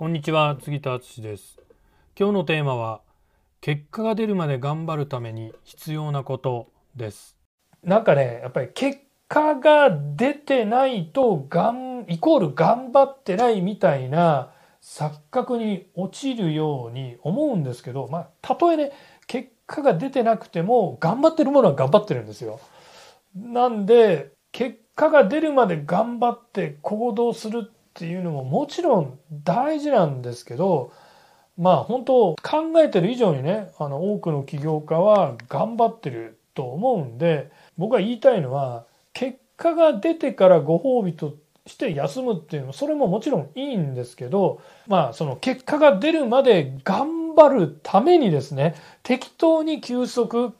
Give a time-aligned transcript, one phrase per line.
[0.00, 1.58] こんにちは杉田敦です
[2.18, 3.02] 今日のテーマは
[3.60, 7.36] 結果が出るまで頑張るために必要なことです
[7.84, 8.98] なんかねやっぱり結
[9.28, 14.52] 果が出てないとがんイコール頑張ってないみたいな
[14.82, 18.92] 錯覚に陥るように思うんですけどまあたとえね
[19.26, 22.58] 結果が出てなくても頑張ってるものは頑張ってるんですよ。
[23.36, 30.92] なんで結果が出るまで頑張って行動するってていうのももちろん大事なんですけど
[31.58, 50.54] まあ本当考えてる以上にねあの多くの起業家は頑張ってると思うんで僕が言いたいのは結果が出てからご褒美として休むっていうのそれももちろんいいんですけどまあその結果が出るまで頑張るためにですね適当に休息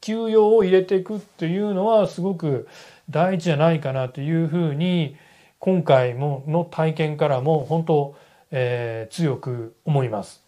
[0.00, 2.68] 休養を入れていくっていうのはすごく
[3.10, 5.16] 大事じゃないかなというふうに
[5.58, 8.16] 今回もの体験からも本当、
[8.50, 10.44] えー、強く思います。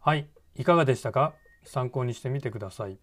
[0.00, 1.34] はい、いかがでしたか？
[1.64, 2.98] 参考にしてみてください。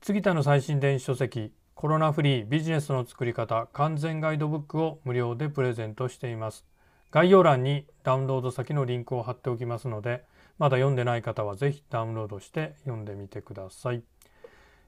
[0.00, 6.64] 杉田の最新電子書籍コロナフリービジネスの作り方完全ガイドブックを無料でプレゼントしています。
[7.10, 10.24] 概要欄にダウンロード先のリンクを貼っておきますので、
[10.58, 14.02] まだ読んでない方はぜひダウンロードして読んでみてください。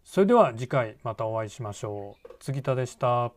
[0.04, 2.28] それでは次回またお会いしましょう。
[2.40, 3.32] 杉田でした。